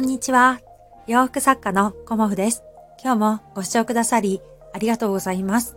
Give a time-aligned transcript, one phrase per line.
[0.00, 0.62] こんにちは。
[1.06, 2.64] 洋服作家のコモフです。
[3.04, 4.40] 今日もご視聴くださり
[4.72, 5.76] ありがとうございます。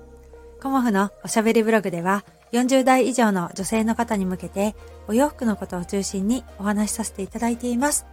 [0.62, 2.24] コモフのおしゃべりブログでは
[2.54, 4.78] 40代以上の女性の方に向けて
[5.10, 8.06] お洋服のことを中心にお話しさせていただいています。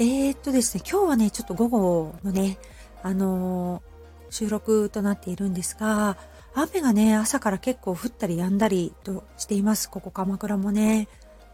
[0.00, 2.58] えー、っとですね、今日はね、ちょっと午後のね、
[3.04, 6.16] あのー、収録となっているんですが、
[6.54, 9.88] 雨がね、朝から結構降ったり止んだりとしています。
[9.88, 11.06] ここ鎌倉もね。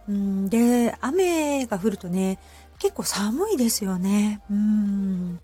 [0.08, 2.38] うん、で、雨が降るとね、
[2.82, 4.40] 結構寒いですよね。
[4.50, 5.38] うん。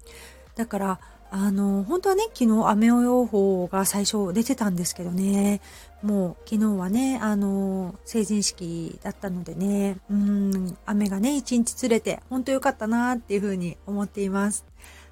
[0.56, 5.60] だから、あの、本当はね、昨日雨予報が最初出てたんですけどね、
[6.02, 14.64] もう昨日はね、あの、成人式だったのでね、うん、雨がね、一日ずれて、本当良かったなっていうふうに思っています。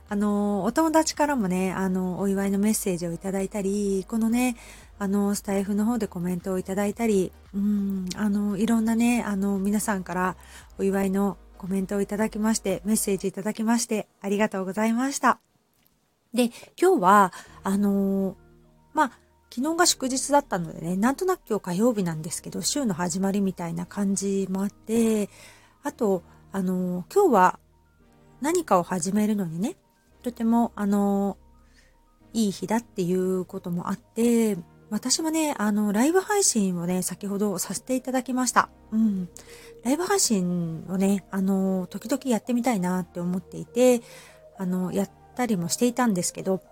[0.09, 4.57] あの、お友達からもね、あの、お祝いのメッセージをいただいたり、このね、
[4.99, 10.37] あの、スタイフの方でコメントをいただいたり、うん、あの、いろんなね、あの、皆さんから
[10.79, 15.41] お祝いのコメントをいただきまして、メッセージいただきまして、ありがとうございました。
[16.33, 17.33] で、今日は、
[17.65, 18.37] あの
[18.95, 19.11] まあ、
[19.51, 25.29] 昨日が祝日だったのでね、なんとなく今日火曜日なんですけど、週の始まりみたいな感じもあって、
[25.83, 27.59] あと、あの今日は
[28.41, 29.77] 何かを始めるのにね、
[30.23, 31.39] とても、あの、
[32.33, 34.59] いい日だっていうこともあって、
[34.91, 38.69] 私もね、あの、ライブ配信をね、先ほどさせていただきました。
[38.93, 39.29] うん。
[39.85, 44.03] ライブ配信をね、あの、時々やってみたいなって思っていて、
[44.59, 46.63] あの、やったりもしていたんですけど、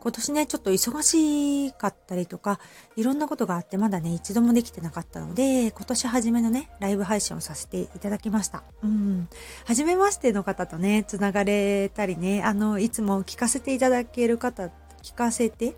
[0.00, 2.60] 今年ね、ちょっと忙しかったりとか、
[2.96, 8.62] いろんなことがあってまだね、一度もできてなかったので、今年初めのね、ライブ配信をさせていただきました。
[8.82, 9.28] うん。
[9.66, 14.70] 初めましての方とね、つながれたりね、あの、いつも聞かせていただける方、
[15.02, 15.74] 聞かせて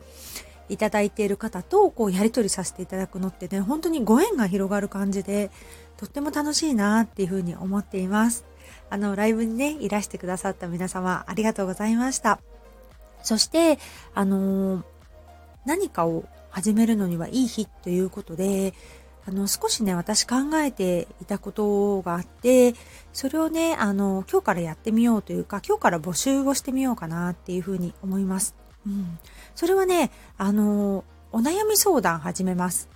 [0.70, 5.50] いただいている方と、こう、やりとりさせていただくのってね、本当にご縁が広がる感じで、
[5.96, 8.44] とっても楽しいなっていうふうに思っています。
[8.88, 12.40] あの、ライブにね、いらしてくださった皆様、ありがとうございました。
[13.22, 13.78] そして、
[14.14, 14.82] あのー、
[15.66, 18.72] 何かを始めるのにはいい日ということで、
[19.26, 22.74] あの、少しね、私考えていたことがあって、
[23.12, 28.54] それをね、あの、今日からやってみようというか、今日から募集をしてみようかなっていうふうに思います。
[28.86, 29.18] うん。
[29.60, 32.88] それはね、あの、お悩み相談始めます。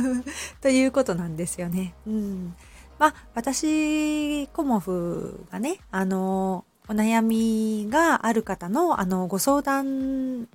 [0.62, 1.92] ということなんですよね。
[2.06, 2.56] うん。
[2.98, 10.48] まあ、私、コモフがね、あの、お悩みがある方の、あの、ご相談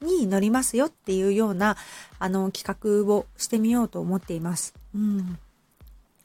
[0.00, 1.76] に乗りますよっていうような、
[2.18, 4.72] あの、企画をしてみようと思っています。
[4.94, 5.38] うん。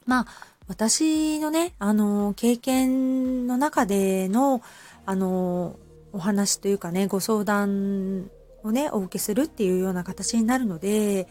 [0.06, 0.26] まあ、
[0.66, 4.62] 私のね、あの、経験の中での、
[5.04, 5.76] あの、
[6.14, 8.30] お話というかね、ご相談
[8.62, 11.28] をね、お受けするっていうような形になるので、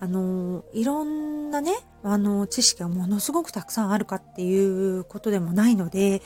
[0.00, 1.72] あの、いろんなね、
[2.02, 6.22] あの、知識がものすごくたくさんあるかっていうことでもないので、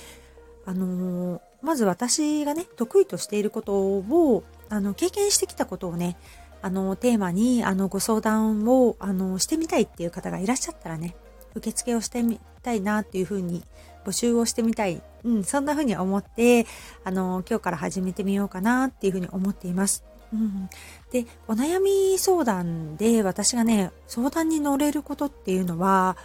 [0.66, 6.18] あのまず私がね得意としていることをあの経験してきたことをね
[6.60, 11.14] あのテーマにあのご相談をあのしてみたいっていう方がいらっしゃったらね
[11.54, 13.62] 受付をしてみたいなっていうふうに
[14.04, 16.66] 募集をしてみたい、うん、そんなふうに思って
[17.04, 20.04] あの今日から始めてみようかなっていうふうに思っています。
[20.32, 20.68] うん、
[21.12, 26.16] でお悩み相談で私がね相談に乗れることっていうのは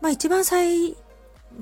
[0.00, 0.96] まあ一番最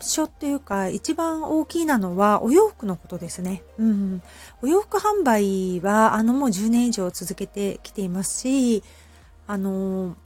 [0.01, 3.63] 初っていうか一番大きいなのはお洋服のことですね。
[3.79, 4.23] うん。
[4.63, 8.83] お洋服販売はあのもう10年以上続けてきていますし、
[9.47, 10.17] あの、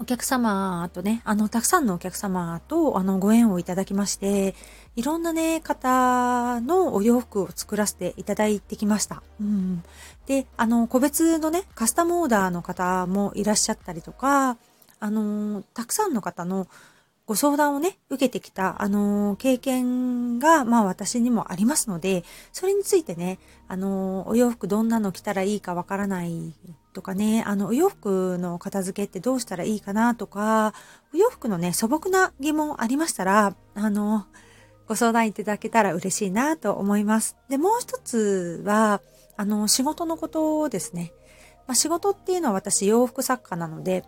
[0.00, 4.54] お客様とね、あの、たくさんのお客様と、あの、ご縁をいただきまして、
[4.96, 9.22] いろんなね、方のお洋服を作らせていただいてきました。
[9.40, 9.82] うん。
[10.26, 14.56] で、あの、個別のね、カスタムオーダーの方もいらっしゃったりとか、
[14.98, 16.66] あの、たくさんの方の
[17.26, 22.22] ご相談をね、受けてきた、あの、経験が、まあ私にもありますので、
[22.52, 26.52] それについてね、あの、お洋服どんなの着たらいいかわからない
[26.94, 30.72] とかね、あの、お洋服の片付けってどうしたらいいかなとか、
[31.12, 34.26] お洋服のね、素朴な疑問ありましたら、あの、
[34.86, 37.36] ご相談いただけたら嬉しいなと思います。
[37.50, 39.02] で、もう一つは、
[39.36, 41.12] あの、仕事のことですね。
[41.66, 44.04] まあ、仕事っていうのは私洋服作家なので、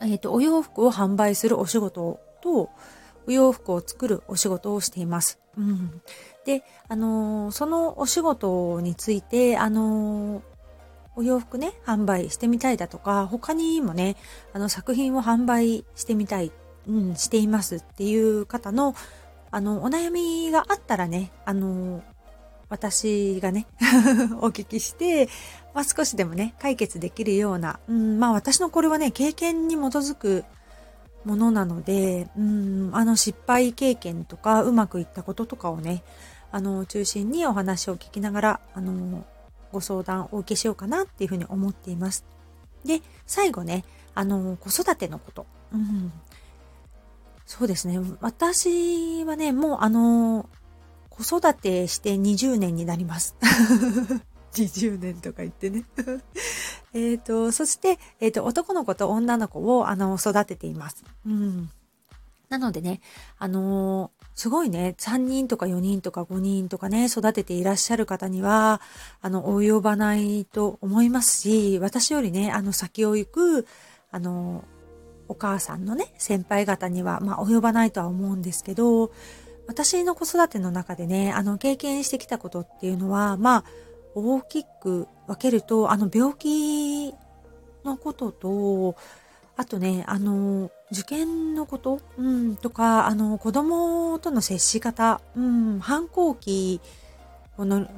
[0.00, 2.70] えっ、ー、と、お洋服を販売するお仕事と、
[3.26, 5.40] お洋服を作るお仕事をしています。
[5.56, 6.02] うん、
[6.44, 10.42] で、あのー、そのお仕事について、あのー、
[11.16, 14.16] お洋服ね、販売してみたいだとか、他にもね、
[14.52, 16.52] あの作品を販売してみたい、
[16.86, 18.94] うん、していますっていう方の、
[19.50, 22.02] あの、お悩みがあったらね、あの
[22.68, 23.66] 私がね
[24.42, 25.28] お聞きして、
[25.72, 30.44] まあ、少しでもね、解決できるような、うん、まあ私のこれはね、経験に基づく
[31.24, 36.02] ものなので、うん、あの失敗経験とかうまくいったこととかをね、
[36.50, 39.24] あの中心にお話を聞きながら、あの
[39.76, 42.24] ご相談お受けしようかなっていうふうに思っています。
[42.86, 43.84] で、最後ね、
[44.14, 45.46] あの子育てのこと。
[45.70, 46.10] うん、
[47.44, 48.00] そうですね。
[48.20, 50.48] 私はね、もうあの
[51.10, 53.36] 子育てして20年になります。
[54.54, 55.84] 20年とか言ってね。
[56.94, 61.04] えっと、そして、えっ、ー、と、男の子と女の子を、あの、育てています。
[61.26, 61.70] うん。
[62.48, 63.00] なのでね、
[63.38, 68.80] あのー、すごいね、3人とか4人とか5人とかね、育てていらっしゃる方には、
[69.20, 73.66] あの、及ばないと思いますし、私よりね、あの、先を行く、
[74.10, 74.64] あの、
[75.28, 79.10] お母さんのね、先輩方には、まあ、及ばないとは思うんですけど、
[79.66, 83.64] 私の子育ての中でね、あの、経験してきたことっていうのは、まあ、
[84.14, 87.12] 大きく分けると、あの、病気
[87.84, 88.96] のことと、
[89.56, 96.80] あとね、あの、受験のこと、うん、とか、あの、子供との接し方、うん、反抗期
[97.58, 97.88] の、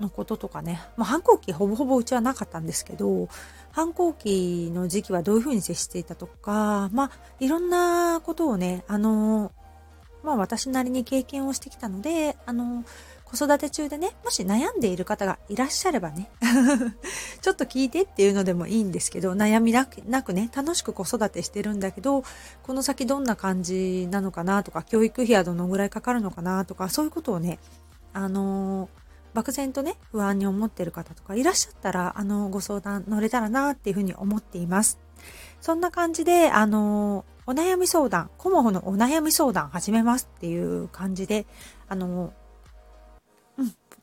[0.00, 3.28] のこととかね、まあ、反抗期ほぼほぼうちはなかったんですけど、
[3.72, 9.50] 反抗期の時期はどういうふうに接していたとか、まあ、いろんなことをね、あの、
[10.22, 12.84] まあ私なりに経験をしてきたので、あの、
[13.30, 16.30] 子育て中でね、もし悩んでいる方がいらっしゃればね、
[17.42, 19.84] ちょっと聞いてっていうのでもいいんですけど、悩みな
[20.22, 22.24] くね、楽しく子育てしてるんだけど、
[22.62, 27.58] この先どんな感じなのかなとか、教育費はどのぐらいかかるのかなとか、そういうことをね、
[28.14, 28.88] あのー、
[29.34, 34.98] 漠然とね、不安に思ってる方とかいらっしゃったら、あの、ご相談乗れたらなっていうふうに思っています。
[35.60, 41.46] そんな感じで、あのーお悩み相談、コモフのお悩み相談始めますっていう感じで、
[41.88, 42.34] あの、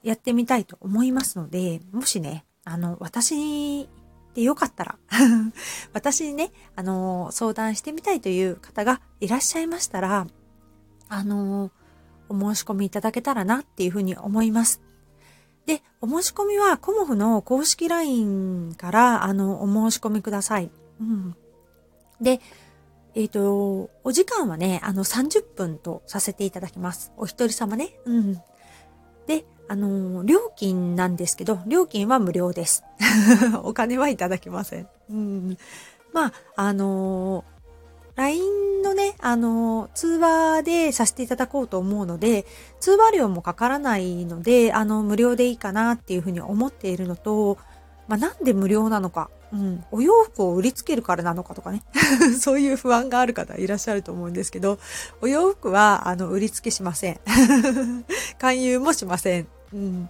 [0.06, 3.90] やってみたいと思いますので、もしね、あの、私
[4.36, 5.00] でよかったら
[5.94, 10.28] 私にね、あの、相談してみたいという方がいらっしゃいましたら、
[11.10, 11.72] あの、
[12.30, 14.80] お申し込みいただけたらなっていうふうに思います。
[15.66, 20.70] で、お申し込みはコモフの公式 LINE から、あの、お申し込みください。
[21.00, 21.36] うん。
[22.22, 22.42] で、
[23.16, 27.12] えっ、ー、と、お時間はね、あの、30分とさせていただきます。
[27.18, 27.98] お一人様ね。
[28.06, 28.34] うん。
[29.26, 32.84] で、あの、料金なんですけど、料金は無料です。
[33.64, 34.88] お金はいただきません。
[35.10, 35.58] うん。
[36.14, 37.44] まあ、あの
[38.16, 42.46] LINE のね、あの、通話でさせていただこうと思うので、
[42.80, 47.58] 通話料もかからないので、あの、無料でいいかなっていうふうに思っているのと、
[48.08, 49.30] まあ、なんで無料なのか。
[49.52, 49.84] うん。
[49.92, 51.84] お洋服を売りつけるからなのかとかね。
[52.40, 54.80] そういう不安がある方いらっしゃると思うんですけど、
[55.22, 57.20] お洋服は、あの、売りつけしません。
[58.40, 59.48] 勧誘もしません。
[59.74, 60.10] うん。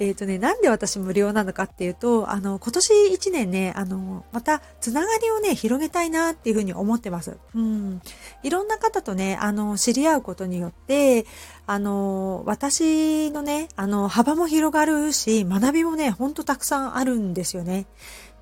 [0.00, 7.36] えっ、ー、とね、なんで私無料なのかっていうと、あの、今年1年ね、あの、また、つながりをね、広げたいなっていうふうに思ってます。
[7.54, 8.02] うん。
[8.42, 11.26] いろんな方とね、あの、知り合うことによって、
[11.66, 17.86] あの、私のね、あの、幅も広がるし、学びもね、ほんとたくさんあるんですよね。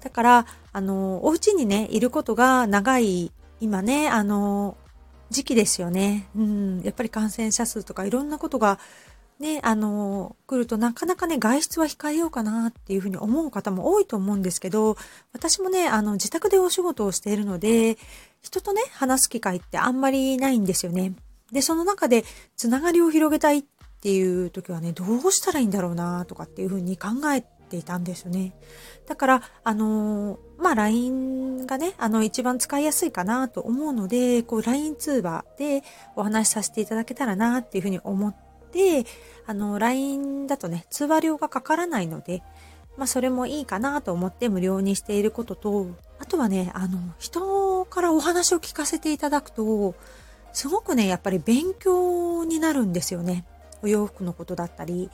[0.01, 3.31] だから、あの、お家にね、いることが長い、
[3.61, 4.79] 今ね、あの、
[5.33, 6.29] 時期ですよね。
[6.37, 8.79] うん、やっぱり感染者数とかいろんなことが
[9.43, 14.97] ね、あの、来るとなかなかね、外出は控えようかなっていうふうに思う方も多いと思うんですけど、
[15.33, 17.99] 私もね、あの、自宅でお仕事をしているので、
[18.41, 21.15] 人とね、話す機会ってあんまりないんですよね。
[21.51, 22.25] で、その中で、
[22.57, 23.65] つながりを広げたいっ
[24.01, 28.53] ていう時はね、どうしたらいいんだろうなとかっていうふうに考えていたんですよね。
[29.09, 35.83] だから、あのまあ、LINE がね、あの、一番使いやすいかなと思うので、こう、LINE 通話で
[36.15, 38.42] お話しさせていただけたらなっていうふうに思って、
[38.73, 39.05] で
[39.47, 42.43] あの、LINE だとね、通話料がかからないので、
[42.97, 45.87] まあ、それもいいかなと思って無料にしていることと、
[46.19, 49.95] あとはね、あの、人からお話を聞かせていただくと、
[50.53, 53.45] すごくね、やっぱり勉強になるんですよね。
[53.83, 55.11] お洋服のことだったり、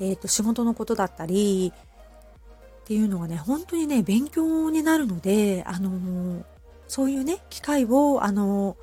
[0.00, 6.42] えっ、ー、と、仕事のことだったり、っていうのがね、本当にね、勉強になるので、あの
[6.86, 8.78] そういうね、機会を、あの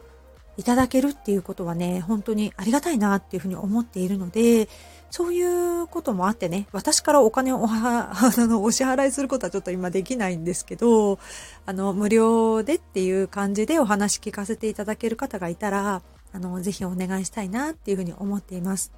[0.57, 4.69] いただけるっていうことはね、本当にありがたいなっていうふうに思っているので、
[5.11, 11.19] そういうこともあってね、私からお金をお、あの、お支払いすることはちょっと今できないんですけど、
[11.65, 16.01] あの、無料でっていう感じでお話聞かせていただける方がいたら、
[16.33, 18.91] あの、ぜひお願いしたいなっていうふうに思っています。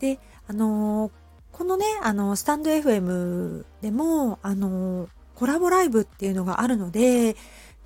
[0.00, 0.18] で、
[0.48, 1.10] あの、
[1.52, 7.36] このね、あの、スタンド FM でも、あの、コラボライブっていうのがあるので、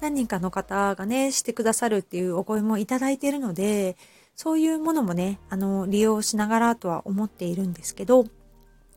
[0.01, 3.97] 何人かの方がね、してくださるっていうお声もいただいているので、
[4.37, 8.25] そういうものもね、あの、利用しながらとは思っているんですけど、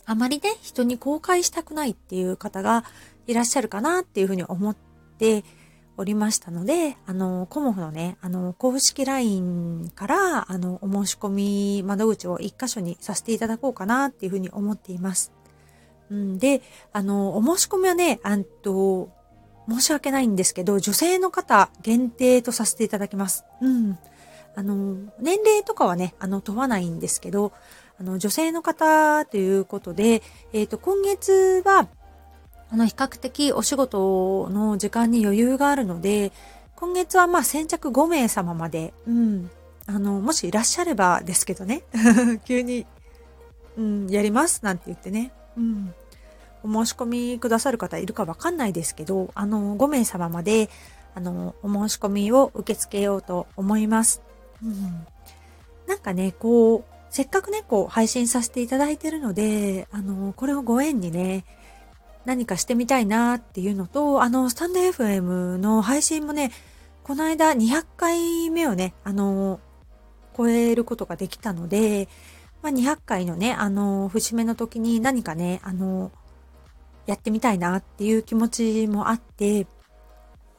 [0.06, 2.84] あまりね、人に公開したくないっていう方が
[3.28, 4.76] いらっしゃるかなっていうふうに思っ
[5.18, 5.44] て
[5.98, 15.32] おりましたので、あの、コモフのね、あの、公式 LINE から、あの、お申し込み窓口を一箇所にさせていただこうかなっていうふうに思っています。
[16.10, 19.10] うん、で、あの、お申し込みはね、あんと、
[19.70, 23.46] 申し訳ないんですけど、女性の方限定とさせていただきます。
[23.62, 23.98] うん。
[24.56, 27.54] あの、年齢とかはね、あの、問わないんですけど、
[28.00, 30.22] あの、女性の方ということで、
[30.54, 31.88] えっ、ー、と、今月は、
[32.70, 36.32] あの、比較的お仕事の時間に余裕があるので、
[36.76, 39.52] 今月はまあ先着5名様まで、うん、
[39.86, 41.84] あの、もしいらっしゃればですけどね、
[42.46, 42.88] 急に、
[43.78, 45.94] うん、やりますなんて言ってね、うん、
[46.64, 50.70] お申し込みくださる方いるかわかんないですけど、あの、5名様まで、
[51.16, 54.22] あの、お申し込みを受け付けようと思います。
[54.64, 55.06] うん、
[55.88, 61.44] なんかね、こう、せっかくね、こう、配信させていただいてるので、あの、これをご縁にね、
[62.26, 66.52] 何かしてみたいなっていうのと、あの、スタンド FM の配信もね、
[67.04, 69.60] この間200回目をね、あの、
[70.38, 72.08] 超えることができたので、
[72.62, 76.12] まあ、200回のね、あの、節目の時に何かね、あの、
[77.12, 79.68] やってみたいなっていう気持ちもあって、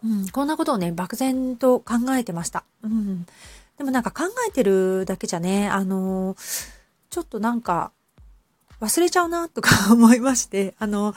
[0.05, 2.65] うん、こんなことをね、漠然と考えてました。
[2.83, 3.25] うん。
[3.79, 6.37] でもなんか考えてるだけじゃね、あの、
[7.09, 7.93] ちょっとなんか
[8.81, 11.15] 忘れちゃうなとか思いまして、あの、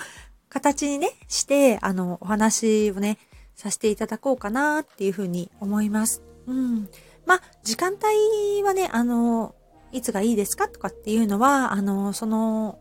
[0.47, 3.17] 形にね、して、あの、お話をね、
[3.55, 6.21] させていただこうかなっていうふうに思います。
[6.47, 6.87] うん。
[7.25, 9.55] まあ、時間帯はね、あの、
[9.91, 12.79] いつがいいですかとかっていうのは、あの、その、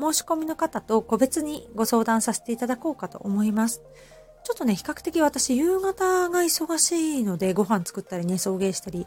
[0.00, 3.82] 申し込みの方と個別にご相談させていただこうかと思います。
[4.44, 9.06] ちょっとね、比較的私、夕方が忙しいので、ご飯作ったりね、送迎したり、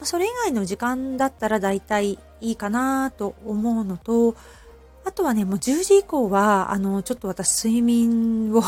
[0.00, 4.34] ま、それ以外の時間だったら大体いいかなと思うのと、
[5.04, 8.62] あとはね、もう10時以降は、あの、ちょっと私、睡眠を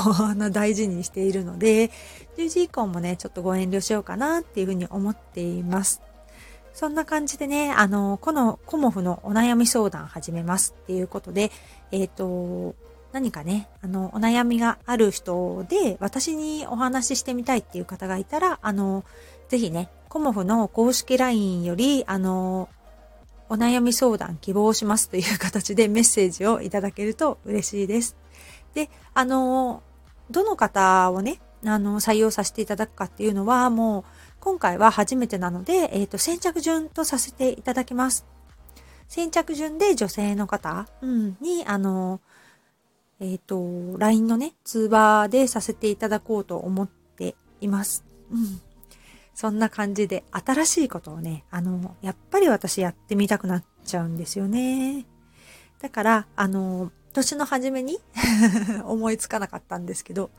[0.51, 1.91] 大事にしているので、
[2.37, 6.03] 10時以降もね、ちょっとご遠慮しようかなっていうふうに思っています。
[6.73, 11.51] そんな感じでね、あの、このコモフのお悩み相談始めますっていうことで、
[11.91, 12.75] えっ、ー、と、
[13.13, 19.05] 何かね、あの、お悩みがある人で、私にお話ししてみたいっていう方がいたら、あの、
[19.49, 22.69] ぜひね、コモフの公式 LINE より、あの、
[23.49, 28.17] お悩み相談希望しますという形でメッセージをいただけると嬉しいです。
[28.75, 29.83] で、あの、
[30.31, 34.05] どの方をね、あの、採用させていただくかっていうのは、もう、
[34.41, 38.27] 今回は初めてなので、えっ、ー、と、先着順とさせていただきます。
[39.09, 42.21] 先着順で女性の方、うん、に、あの、
[43.19, 48.05] えっ、ー、と、LINE のね、通話でさせていただこうと思っています。
[48.31, 48.61] うん。
[49.35, 55.07] そんな感じで、新しいことをね、あの、やっぱり私やってみたくなっちゃうんですよね。
[55.81, 57.99] だから、あの、年の初めに？
[58.85, 60.31] 思いつかなかったんですけど、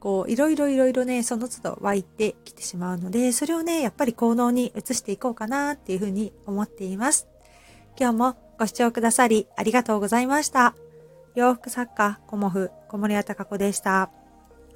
[0.00, 7.26] こう、いろいろいろいろね、その都度湧いてきてしまうので、それをね、やっぱり行動に移していこうかなっていうふうに思っています。
[7.98, 10.74] 今日もご視聴くださりありがとうございました。
[11.34, 14.10] 洋服作家、コモフ、小森屋隆子でした。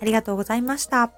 [0.01, 1.13] ありがとうございました。